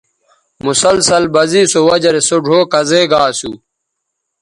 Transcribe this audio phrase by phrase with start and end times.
[0.65, 3.51] مسلسل بزے سو وجہ رے سو ڙھؤ کزے گا اسو